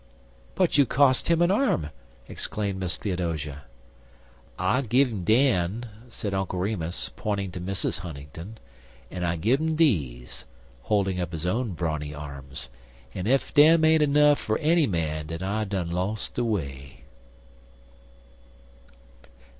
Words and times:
"But 0.55 0.79
you 0.79 0.87
cost 0.87 1.27
him 1.27 1.43
an 1.43 1.51
arm," 1.51 1.91
exclaimed 2.27 2.79
Miss 2.79 2.97
Theodosia. 2.97 3.65
"I 4.57 4.81
gin 4.81 5.09
'im 5.11 5.23
dem," 5.25 5.85
said 6.09 6.33
Uncle 6.33 6.57
Remus, 6.57 7.09
pointing 7.15 7.51
to 7.51 7.61
Mrs. 7.61 7.99
Huntingdon, 7.99 8.57
"en 9.11 9.23
I 9.23 9.35
gin 9.37 9.59
'im 9.61 9.75
deze" 9.75 10.45
holding 10.81 11.19
up 11.19 11.33
his 11.33 11.45
own 11.45 11.73
brawny 11.73 12.15
arms. 12.15 12.67
"En 13.13 13.27
ef 13.27 13.53
dem 13.53 13.85
ain't 13.85 14.09
nuff 14.09 14.39
fer 14.39 14.57
enny 14.57 14.87
man 14.87 15.27
den 15.27 15.43
I 15.43 15.65
done 15.65 15.91
los' 15.91 16.29
de 16.31 16.43
way." 16.43 17.03